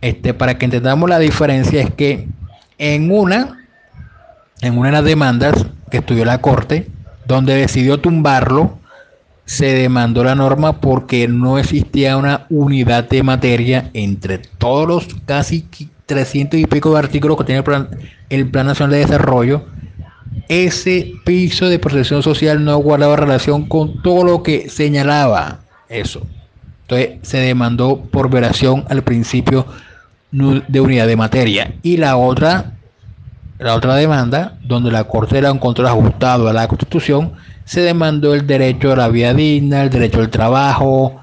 Este, 0.00 0.34
para 0.34 0.58
que 0.58 0.64
entendamos 0.64 1.08
la 1.08 1.18
diferencia 1.18 1.80
es 1.80 1.90
que 1.94 2.28
en 2.78 3.10
una, 3.10 3.66
en 4.60 4.76
una 4.76 4.88
de 4.88 4.92
las 4.92 5.04
demandas 5.04 5.66
que 5.90 5.98
estudió 5.98 6.24
la 6.24 6.40
Corte, 6.40 6.88
donde 7.26 7.54
decidió 7.54 8.00
tumbarlo, 8.00 8.78
se 9.44 9.66
demandó 9.74 10.24
la 10.24 10.34
norma 10.34 10.80
porque 10.80 11.28
no 11.28 11.58
existía 11.58 12.16
una 12.16 12.46
unidad 12.50 13.08
de 13.08 13.22
materia 13.22 13.90
entre 13.92 14.38
todos 14.38 14.88
los 14.88 15.08
casi 15.26 15.66
300 16.06 16.58
y 16.60 16.66
pico 16.66 16.92
de 16.92 16.98
artículos 16.98 17.36
que 17.36 17.44
tiene 17.44 17.58
el 17.58 17.64
plan, 17.64 17.88
el 18.28 18.48
plan 18.48 18.66
Nacional 18.66 18.92
de 18.92 18.98
Desarrollo. 18.98 19.64
Ese 20.48 21.14
piso 21.24 21.68
de 21.68 21.78
protección 21.78 22.22
social 22.22 22.64
no 22.64 22.76
guardaba 22.78 23.16
relación 23.16 23.66
con 23.66 24.02
todo 24.02 24.24
lo 24.24 24.42
que 24.42 24.68
señalaba 24.68 25.60
eso. 25.88 26.26
Entonces 26.82 27.18
se 27.22 27.38
demandó 27.38 28.02
por 28.02 28.30
violación 28.30 28.84
al 28.88 29.02
principio 29.02 29.66
de 30.30 30.80
unidad 30.80 31.06
de 31.06 31.16
materia. 31.16 31.74
Y 31.82 31.96
la 31.96 32.16
otra, 32.16 32.72
la 33.58 33.74
otra 33.74 33.94
demanda, 33.94 34.58
donde 34.62 34.90
la 34.90 35.04
Corte 35.04 35.38
era 35.38 35.52
un 35.52 35.58
control 35.58 35.88
ajustado 35.88 36.48
a 36.48 36.52
la 36.52 36.68
Constitución, 36.68 37.32
se 37.64 37.80
demandó 37.80 38.34
el 38.34 38.46
derecho 38.46 38.92
a 38.92 38.96
la 38.96 39.08
vida 39.08 39.34
digna, 39.34 39.82
el 39.82 39.90
derecho 39.90 40.20
al 40.20 40.30
trabajo, 40.30 41.21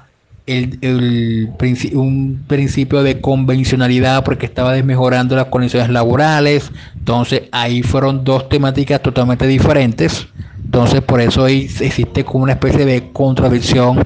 el, 0.50 1.48
un 1.94 2.44
principio 2.46 3.02
de 3.02 3.20
convencionalidad 3.20 4.24
porque 4.24 4.46
estaba 4.46 4.72
desmejorando 4.72 5.36
las 5.36 5.46
condiciones 5.46 5.90
laborales. 5.90 6.72
Entonces 6.96 7.42
ahí 7.52 7.82
fueron 7.82 8.24
dos 8.24 8.48
temáticas 8.48 9.00
totalmente 9.00 9.46
diferentes. 9.46 10.26
Entonces 10.64 11.00
por 11.02 11.20
eso 11.20 11.46
existe 11.46 12.24
como 12.24 12.44
una 12.44 12.52
especie 12.54 12.84
de 12.84 13.10
contradicción 13.12 14.04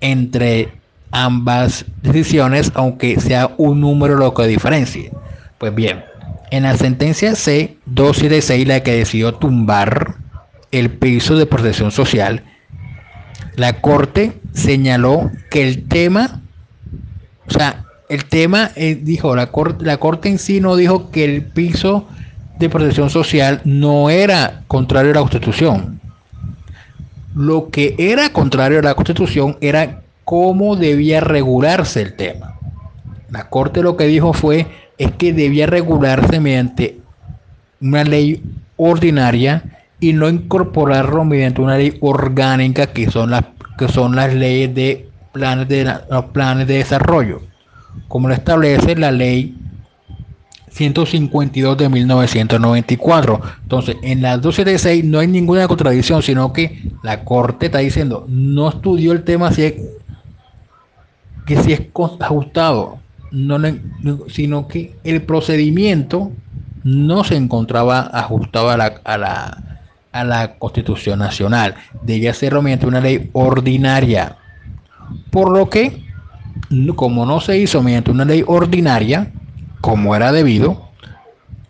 entre 0.00 0.68
ambas 1.10 1.86
decisiones, 2.02 2.70
aunque 2.74 3.18
sea 3.18 3.50
un 3.56 3.80
número 3.80 4.16
lo 4.16 4.34
que 4.34 4.46
diferencie. 4.46 5.10
Pues 5.56 5.74
bien, 5.74 6.04
en 6.50 6.64
la 6.64 6.76
sentencia 6.76 7.34
C 7.34 7.76
276, 7.86 8.68
la 8.68 8.80
que 8.80 8.92
decidió 8.92 9.34
tumbar 9.34 10.16
el 10.70 10.90
piso 10.90 11.36
de 11.36 11.46
protección 11.46 11.90
social, 11.90 12.42
la 13.58 13.80
Corte 13.80 14.34
señaló 14.54 15.32
que 15.50 15.66
el 15.66 15.88
tema, 15.88 16.40
o 17.48 17.50
sea, 17.50 17.84
el 18.08 18.24
tema 18.24 18.70
eh, 18.76 18.94
dijo, 18.94 19.34
la 19.34 19.50
corte, 19.50 19.84
la 19.84 19.96
corte 19.96 20.28
en 20.28 20.38
sí 20.38 20.60
no 20.60 20.76
dijo 20.76 21.10
que 21.10 21.24
el 21.24 21.42
piso 21.42 22.06
de 22.60 22.68
protección 22.68 23.10
social 23.10 23.60
no 23.64 24.10
era 24.10 24.62
contrario 24.68 25.10
a 25.10 25.14
la 25.14 25.20
Constitución. 25.20 26.00
Lo 27.34 27.70
que 27.70 27.96
era 27.98 28.32
contrario 28.32 28.78
a 28.78 28.82
la 28.82 28.94
Constitución 28.94 29.58
era 29.60 30.02
cómo 30.24 30.76
debía 30.76 31.20
regularse 31.20 32.00
el 32.00 32.14
tema. 32.14 32.54
La 33.28 33.50
Corte 33.50 33.82
lo 33.82 33.96
que 33.96 34.06
dijo 34.06 34.34
fue 34.34 34.68
es 34.98 35.10
que 35.12 35.32
debía 35.32 35.66
regularse 35.66 36.38
mediante 36.38 36.98
una 37.80 38.04
ley 38.04 38.40
ordinaria 38.76 39.77
y 40.00 40.12
no 40.12 40.28
incorporarlo 40.28 41.24
mediante 41.24 41.60
una 41.60 41.76
ley 41.76 41.96
orgánica 42.00 42.86
que 42.88 43.10
son 43.10 43.30
las 43.30 43.44
que 43.78 43.88
son 43.88 44.16
las 44.16 44.34
leyes 44.34 44.74
de 44.74 45.08
planes 45.32 45.68
de 45.68 45.84
los 46.10 46.24
planes 46.26 46.66
de 46.66 46.78
desarrollo, 46.78 47.42
como 48.08 48.28
lo 48.28 48.34
establece 48.34 48.96
la 48.96 49.12
ley 49.12 49.56
152 50.70 51.76
de 51.76 51.88
1994. 51.88 53.40
Entonces, 53.62 53.96
en 54.02 54.22
la 54.22 54.36
276 54.36 55.04
no 55.04 55.20
hay 55.20 55.28
ninguna 55.28 55.68
contradicción, 55.68 56.22
sino 56.22 56.52
que 56.52 56.82
la 57.02 57.24
Corte 57.24 57.66
está 57.66 57.78
diciendo, 57.78 58.26
no 58.28 58.68
estudió 58.68 59.12
el 59.12 59.22
tema 59.22 59.52
si 59.52 59.62
es, 59.62 59.74
que 61.46 61.56
si 61.62 61.72
es 61.72 61.82
ajustado, 62.20 62.98
no, 63.30 63.58
sino 64.28 64.68
que 64.68 64.94
el 65.04 65.22
procedimiento 65.22 66.32
no 66.84 67.24
se 67.24 67.36
encontraba 67.36 68.00
ajustado 68.12 68.70
a 68.70 68.76
la, 68.76 69.00
a 69.04 69.18
la 69.18 69.77
a 70.12 70.24
la 70.24 70.54
Constitución 70.58 71.18
Nacional. 71.18 71.74
Debía 72.02 72.34
ser 72.34 72.54
mediante 72.60 72.86
una 72.86 73.00
ley 73.00 73.30
ordinaria. 73.32 74.36
Por 75.30 75.50
lo 75.50 75.68
que, 75.68 76.04
como 76.96 77.26
no 77.26 77.40
se 77.40 77.58
hizo 77.58 77.82
mediante 77.82 78.10
una 78.10 78.24
ley 78.24 78.44
ordinaria, 78.46 79.30
como 79.80 80.14
era 80.14 80.32
debido, 80.32 80.88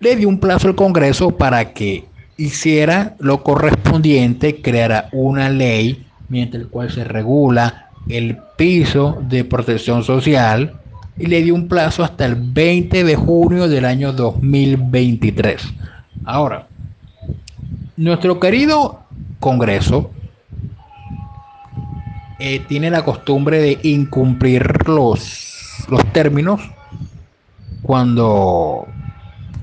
le 0.00 0.16
dio 0.16 0.28
un 0.28 0.40
plazo 0.40 0.68
al 0.68 0.74
Congreso 0.74 1.36
para 1.36 1.72
que 1.72 2.06
hiciera 2.36 3.16
lo 3.18 3.42
correspondiente, 3.42 4.62
creara 4.62 5.08
una 5.12 5.50
ley 5.50 6.06
mediante 6.28 6.56
el 6.56 6.68
cual 6.68 6.90
se 6.90 7.04
regula 7.04 7.88
el 8.08 8.38
piso 8.56 9.18
de 9.28 9.44
protección 9.44 10.04
social 10.04 10.74
y 11.18 11.26
le 11.26 11.42
dio 11.42 11.54
un 11.54 11.68
plazo 11.68 12.04
hasta 12.04 12.26
el 12.26 12.36
20 12.36 13.04
de 13.04 13.16
junio 13.16 13.68
del 13.68 13.84
año 13.84 14.12
2023. 14.12 15.62
Ahora, 16.24 16.67
nuestro 17.98 18.38
querido 18.38 19.00
Congreso 19.40 20.12
eh, 22.38 22.60
tiene 22.60 22.90
la 22.90 23.04
costumbre 23.04 23.58
de 23.58 23.78
incumplir 23.82 24.88
los, 24.88 25.84
los 25.88 26.04
términos 26.12 26.60
cuando 27.82 28.86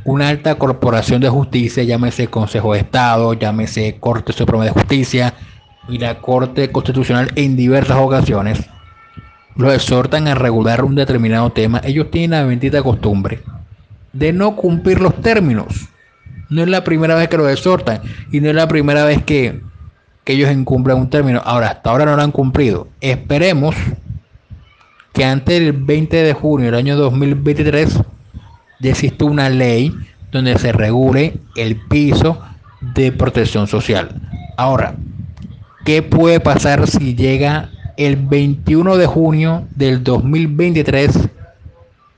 una 0.03 0.27
alta 0.27 0.55
corporación 0.55 1.21
de 1.21 1.29
justicia, 1.29 1.83
llámese 1.83 2.27
Consejo 2.27 2.73
de 2.73 2.79
Estado, 2.79 3.33
llámese 3.33 3.97
Corte 3.99 4.33
Suprema 4.33 4.65
de 4.65 4.71
Justicia 4.71 5.33
y 5.87 5.97
la 5.97 6.19
Corte 6.19 6.71
Constitucional 6.71 7.31
en 7.35 7.55
diversas 7.55 7.97
ocasiones, 7.97 8.59
lo 9.55 9.71
exhortan 9.71 10.27
a 10.27 10.35
regular 10.35 10.83
un 10.83 10.95
determinado 10.95 11.51
tema, 11.51 11.79
ellos 11.85 12.11
tienen 12.11 12.31
la 12.31 12.43
bendita 12.43 12.83
costumbre 12.83 13.39
de 14.11 14.33
no 14.33 14.57
cumplir 14.57 14.99
los 14.99 15.15
términos. 15.21 15.87
No 16.49 16.61
es 16.61 16.67
la 16.67 16.83
primera 16.83 17.15
vez 17.15 17.27
que 17.27 17.37
lo 17.37 17.49
exhortan 17.49 18.01
y 18.31 18.39
no 18.39 18.49
es 18.49 18.55
la 18.55 18.67
primera 18.67 19.05
vez 19.05 19.23
que, 19.23 19.61
ellos 20.27 20.51
incumplen 20.51 20.97
un 20.97 21.09
término. 21.09 21.39
Ahora, 21.45 21.67
hasta 21.67 21.91
ahora 21.91 22.05
no 22.05 22.15
lo 22.15 22.21
han 22.23 22.31
cumplido. 22.31 22.87
Esperemos 22.99 23.75
que 25.13 25.23
antes 25.23 25.59
del 25.59 25.73
20 25.73 26.23
de 26.23 26.33
junio 26.33 26.65
del 26.65 26.75
año 26.75 26.95
2023 26.95 27.99
existe 28.89 29.23
una 29.23 29.49
ley 29.49 29.93
donde 30.31 30.57
se 30.57 30.71
regule 30.71 31.39
el 31.55 31.75
piso 31.87 32.39
de 32.81 33.11
protección 33.11 33.67
social. 33.67 34.09
Ahora, 34.57 34.95
¿qué 35.85 36.01
puede 36.01 36.39
pasar 36.39 36.87
si 36.87 37.15
llega 37.15 37.69
el 37.97 38.15
21 38.17 38.97
de 38.97 39.05
junio 39.05 39.67
del 39.75 40.03
2023 40.03 41.29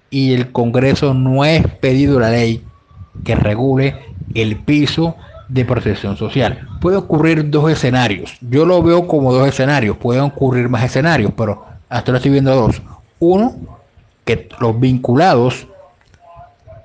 y 0.09 0.33
el 0.33 0.51
Congreso 0.51 1.13
no 1.13 1.43
ha 1.43 1.55
expedido 1.55 2.19
la 2.19 2.31
ley 2.31 2.63
que 3.23 3.35
regule 3.35 3.95
el 4.33 4.57
piso 4.57 5.15
de 5.47 5.65
protección 5.65 6.17
social. 6.17 6.67
Puede 6.81 6.97
ocurrir 6.97 7.49
dos 7.49 7.71
escenarios. 7.71 8.37
Yo 8.41 8.65
lo 8.65 8.81
veo 8.83 9.07
como 9.07 9.33
dos 9.33 9.47
escenarios. 9.47 9.97
Pueden 9.97 10.23
ocurrir 10.23 10.69
más 10.69 10.83
escenarios, 10.83 11.31
pero 11.35 11.65
hasta 11.89 12.11
ahora 12.11 12.17
estoy 12.17 12.31
viendo 12.31 12.53
dos. 12.55 12.81
Uno, 13.19 13.55
que 14.25 14.49
los 14.59 14.79
vinculados 14.79 15.67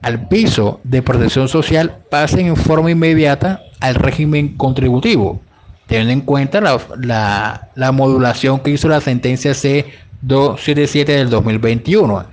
al 0.00 0.28
piso 0.28 0.80
de 0.84 1.02
protección 1.02 1.48
social 1.48 1.98
pasen 2.10 2.46
en 2.46 2.56
forma 2.56 2.90
inmediata 2.90 3.62
al 3.80 3.94
régimen 3.96 4.56
contributivo, 4.56 5.40
teniendo 5.86 6.12
en 6.12 6.20
cuenta 6.20 6.60
la, 6.60 7.68
la 7.74 7.92
modulación 7.92 8.60
que 8.60 8.70
hizo 8.70 8.88
la 8.88 9.00
sentencia 9.00 9.52
C277 9.52 11.04
del 11.06 11.30
2021. 11.30 12.24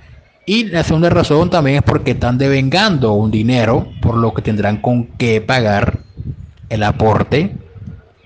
Y 0.49 0.63
la 0.63 0.83
segunda 0.83 1.11
razón 1.11 1.51
también 1.51 1.77
es 1.77 1.83
porque 1.83 2.09
están 2.09 2.39
devengando 2.39 3.13
un 3.13 3.29
dinero, 3.29 3.87
por 4.01 4.17
lo 4.17 4.33
que 4.33 4.41
tendrán 4.41 4.77
con 4.77 5.05
qué 5.05 5.41
pagar 5.41 5.99
el 6.69 6.81
aporte 6.81 7.55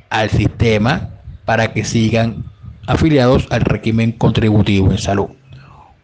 al 0.10 0.30
sistema 0.30 1.10
para 1.44 1.74
que 1.74 1.84
sigan 1.84 2.46
afiliados 2.88 3.46
al 3.50 3.60
régimen 3.60 4.14
contributivo 4.14 4.90
en 4.90 5.00
salud. 5.00 5.32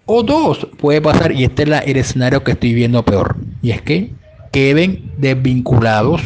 O 0.08 0.22
dos, 0.22 0.68
puede 0.78 1.00
pasar, 1.02 1.32
y 1.32 1.46
este 1.46 1.64
es 1.64 1.70
el 1.86 1.96
escenario 1.96 2.44
que 2.44 2.52
estoy 2.52 2.74
viendo 2.74 3.06
peor, 3.06 3.38
y 3.62 3.72
es 3.72 3.82
que 3.82 4.12
queden 4.52 5.14
desvinculados 5.16 6.22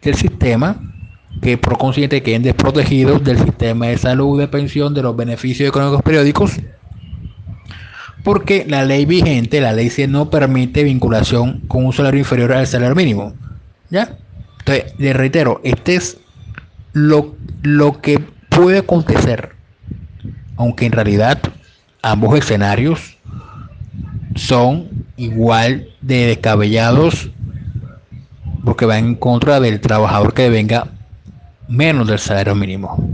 del 0.00 0.14
sistema, 0.14 0.80
que 1.42 1.58
por 1.58 1.76
consiguiente 1.76 2.22
queden 2.22 2.44
desprotegidos 2.44 3.22
del 3.22 3.38
sistema 3.40 3.88
de 3.88 3.98
salud, 3.98 4.40
de 4.40 4.48
pensión, 4.48 4.94
de 4.94 5.02
los 5.02 5.14
beneficios 5.14 5.68
económicos 5.68 6.00
periódicos, 6.02 6.52
porque 8.26 8.66
la 8.68 8.84
ley 8.84 9.04
vigente, 9.04 9.60
la 9.60 9.72
ley 9.72 9.88
C, 9.88 10.08
no 10.08 10.30
permite 10.30 10.82
vinculación 10.82 11.60
con 11.68 11.86
un 11.86 11.92
salario 11.92 12.18
inferior 12.18 12.52
al 12.52 12.66
salario 12.66 12.96
mínimo. 12.96 13.34
¿Ya? 13.88 14.16
Entonces, 14.58 14.94
le 14.98 15.12
reitero, 15.12 15.60
este 15.62 15.94
es 15.94 16.18
lo, 16.92 17.36
lo 17.62 18.00
que 18.00 18.18
puede 18.48 18.78
acontecer, 18.78 19.50
aunque 20.56 20.86
en 20.86 20.90
realidad 20.90 21.38
ambos 22.02 22.36
escenarios 22.36 23.16
son 24.34 24.88
igual 25.16 25.88
de 26.00 26.26
descabellados 26.26 27.30
porque 28.64 28.86
van 28.86 29.04
en 29.04 29.14
contra 29.14 29.60
del 29.60 29.80
trabajador 29.80 30.34
que 30.34 30.50
venga 30.50 30.88
menos 31.68 32.08
del 32.08 32.18
salario 32.18 32.56
mínimo. 32.56 33.08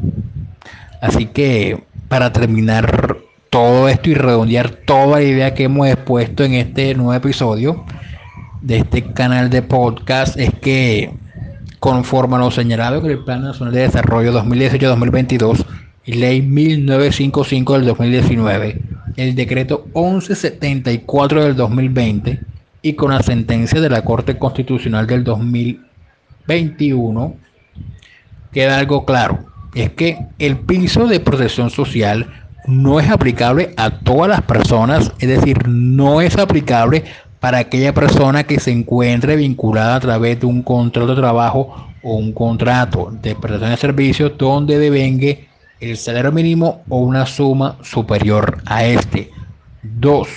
Así 1.02 1.26
que 1.26 1.84
para 2.08 2.32
terminar 2.32 3.18
todo 3.52 3.88
esto 3.90 4.08
y 4.08 4.14
redondear 4.14 4.70
toda 4.70 5.18
la 5.18 5.24
idea 5.24 5.52
que 5.52 5.64
hemos 5.64 5.86
expuesto 5.86 6.42
en 6.42 6.54
este 6.54 6.94
nuevo 6.94 7.12
episodio 7.12 7.84
de 8.62 8.78
este 8.78 9.12
canal 9.12 9.50
de 9.50 9.60
podcast 9.60 10.38
es 10.38 10.54
que 10.58 11.12
conforme 11.78 12.36
a 12.36 12.38
lo 12.38 12.50
señalado 12.50 13.00
en 13.00 13.10
el 13.10 13.18
Plan 13.18 13.42
Nacional 13.42 13.74
de 13.74 13.82
Desarrollo 13.82 14.32
2018-2022 14.32 15.66
y 16.06 16.14
Ley 16.14 16.40
1955 16.40 17.74
del 17.74 17.84
2019, 17.84 18.80
el 19.18 19.34
decreto 19.34 19.84
1174 19.94 21.44
del 21.44 21.54
2020 21.54 22.40
y 22.80 22.94
con 22.94 23.10
la 23.10 23.22
sentencia 23.22 23.82
de 23.82 23.90
la 23.90 24.02
Corte 24.02 24.38
Constitucional 24.38 25.06
del 25.06 25.24
2021, 25.24 27.36
queda 28.50 28.78
algo 28.78 29.04
claro, 29.04 29.40
es 29.74 29.90
que 29.90 30.16
el 30.38 30.56
piso 30.56 31.06
de 31.06 31.20
protección 31.20 31.68
social 31.68 32.41
no 32.66 33.00
es 33.00 33.10
aplicable 33.10 33.74
a 33.76 33.90
todas 33.90 34.28
las 34.28 34.42
personas, 34.42 35.12
es 35.18 35.28
decir, 35.28 35.68
no 35.68 36.20
es 36.20 36.36
aplicable 36.36 37.04
para 37.40 37.58
aquella 37.58 37.92
persona 37.92 38.44
que 38.44 38.60
se 38.60 38.70
encuentre 38.70 39.36
vinculada 39.36 39.96
a 39.96 40.00
través 40.00 40.38
de 40.40 40.46
un 40.46 40.62
contrato 40.62 41.14
de 41.14 41.20
trabajo 41.20 41.88
o 42.02 42.14
un 42.14 42.32
contrato 42.32 43.10
de 43.20 43.34
prestación 43.34 43.70
de 43.70 43.76
servicios 43.76 44.32
donde 44.38 44.78
devengue 44.78 45.48
el 45.80 45.96
salario 45.96 46.30
mínimo 46.30 46.82
o 46.88 46.98
una 46.98 47.26
suma 47.26 47.76
superior 47.82 48.62
a 48.66 48.84
este. 48.84 49.30
2. 49.82 50.28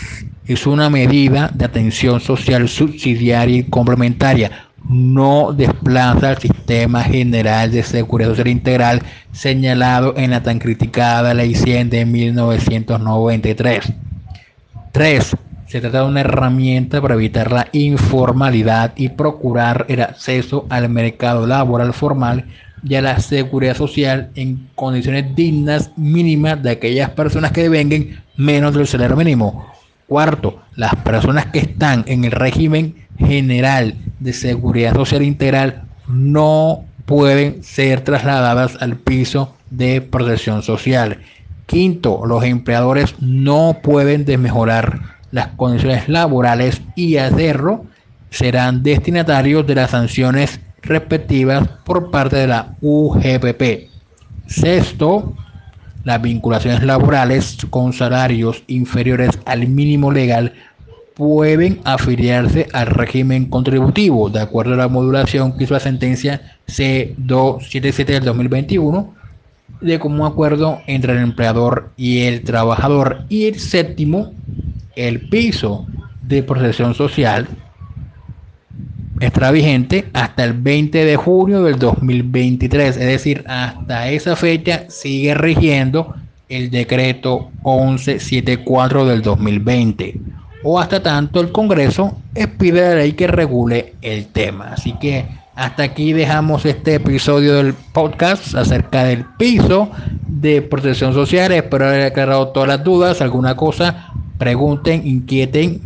Es 0.48 0.66
una 0.66 0.90
medida 0.90 1.52
de 1.54 1.66
atención 1.66 2.20
social 2.20 2.68
subsidiaria 2.68 3.58
y 3.58 3.64
complementaria. 3.64 4.65
No 4.88 5.52
desplaza 5.52 6.30
al 6.30 6.38
sistema 6.38 7.04
general 7.04 7.72
de 7.72 7.82
seguridad 7.82 8.30
social 8.30 8.48
integral 8.48 9.02
señalado 9.32 10.14
en 10.16 10.32
la 10.32 10.44
tan 10.44 10.60
criticada 10.60 11.34
Ley 11.34 11.56
100 11.56 11.90
de 11.90 12.06
1993. 12.06 13.94
3 14.92 15.36
se 15.68 15.82
trata 15.82 16.02
de 16.02 16.06
una 16.06 16.22
herramienta 16.22 17.02
para 17.02 17.16
evitar 17.16 17.52
la 17.52 17.68
informalidad 17.72 18.94
y 18.96 19.10
procurar 19.10 19.86
el 19.90 20.02
acceso 20.02 20.68
al 20.70 20.88
mercado 20.90 21.48
laboral 21.48 21.94
formal 21.94 22.46
y 22.84 22.94
a 22.94 23.02
la 23.02 23.20
seguridad 23.20 23.76
social 23.76 24.30
en 24.36 24.70
condiciones 24.76 25.36
dignas 25.36 25.92
mínimas 25.98 26.62
de 26.62 26.70
aquellas 26.70 27.10
personas 27.10 27.52
que 27.52 27.64
devengan 27.64 28.24
menos 28.38 28.76
del 28.76 28.86
salario 28.86 29.18
mínimo. 29.18 29.66
Cuarto, 30.08 30.62
las 30.76 30.96
personas 30.98 31.48
que 31.48 31.60
están 31.60 32.04
en 32.08 32.26
el 32.26 32.32
régimen 32.32 32.96
general 33.18 33.96
de 34.20 34.34
seguridad 34.34 34.94
social 34.94 35.24
integral 35.24 35.84
no 36.08 36.86
pueden 37.06 37.64
ser 37.64 38.02
trasladadas 38.02 38.78
al 38.82 38.98
piso 38.98 39.56
de 39.70 40.02
protección 40.02 40.62
social. 40.64 41.22
Quinto, 41.66 42.26
los 42.26 42.44
empleadores 42.44 43.16
no 43.20 43.80
pueden 43.82 44.26
desmejorar 44.26 45.00
las 45.32 45.48
condiciones 45.50 46.08
laborales 46.08 46.82
y 46.96 47.18
hacerlo 47.18 47.86
serán 48.30 48.84
destinatarios 48.84 49.66
de 49.66 49.76
las 49.76 49.92
sanciones 49.92 50.60
respectivas 50.82 51.68
por 51.84 52.12
parte 52.12 52.36
de 52.36 52.48
la 52.48 52.76
UGPP. 52.82 53.90
Sexto, 54.48 55.36
las 56.06 56.22
vinculaciones 56.22 56.84
laborales 56.84 57.58
con 57.70 57.92
salarios 57.92 58.64
inferiores 58.68 59.38
al 59.46 59.68
mínimo 59.68 60.12
legal 60.12 60.54
pueden 61.16 61.82
afiliarse 61.84 62.68
al 62.74 62.88
régimen 62.88 63.50
contributivo, 63.50 64.30
de 64.30 64.42
acuerdo 64.42 64.76
a 64.76 64.78
la 64.78 64.88
modulación 64.88 65.58
que 65.58 65.64
hizo 65.64 65.74
la 65.74 65.80
sentencia 65.80 66.58
C277 66.68 68.06
del 68.06 68.24
2021, 68.24 69.16
de 69.82 70.00
como 70.00 70.26
acuerdo 70.26 70.80
entre 70.88 71.14
el 71.14 71.20
empleador 71.20 71.92
y 71.98 72.24
el 72.24 72.44
trabajador. 72.44 73.26
Y 73.30 73.46
el 73.46 73.60
séptimo, 73.60 74.34
el 74.96 75.22
piso 75.22 75.88
de 76.22 76.44
protección 76.44 76.94
social 76.94 77.48
estará 79.20 79.52
vigente 79.52 80.06
hasta 80.14 80.44
el 80.44 80.54
20 80.54 81.06
de 81.06 81.16
junio 81.16 81.64
del 81.64 81.80
2023, 81.80 82.98
es 82.98 83.06
decir, 83.06 83.44
hasta 83.48 84.10
esa 84.10 84.36
fecha 84.36 84.86
sigue 84.90 85.34
rigiendo 85.34 86.16
el 86.50 86.70
decreto 86.70 87.50
1174 87.64 89.06
del 89.06 89.22
2020 89.22 90.20
o 90.64 90.80
hasta 90.80 91.02
tanto 91.02 91.42
el 91.42 91.52
Congreso 91.52 92.18
expide 92.34 92.82
la 92.82 92.96
ley 92.96 93.14
que 93.14 93.28
regule 93.28 93.94
el 94.02 94.26
tema. 94.28 94.74
Así 94.74 94.94
que 94.94 95.26
hasta 95.56 95.84
aquí 95.84 96.12
dejamos 96.12 96.66
este 96.66 96.96
episodio 96.96 97.56
del 97.56 97.74
podcast 97.94 98.56
acerca 98.56 99.04
del 99.04 99.26
piso 99.38 99.92
de 100.28 100.62
protección 100.64 101.14
social. 101.14 101.52
Espero 101.52 101.88
haber 101.88 102.08
aclarado 102.08 102.48
todas 102.50 102.68
las 102.68 102.84
dudas, 102.84 103.22
alguna 103.22 103.56
cosa 103.56 104.12
pregunten, 104.38 105.06
inquieten, 105.08 105.82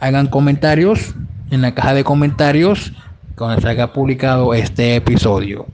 hagan 0.00 0.26
comentarios 0.26 1.14
en 1.54 1.62
la 1.62 1.74
caja 1.74 1.94
de 1.94 2.04
comentarios 2.04 2.92
cuando 3.36 3.60
se 3.60 3.68
haya 3.68 3.92
publicado 3.92 4.54
este 4.54 4.96
episodio. 4.96 5.73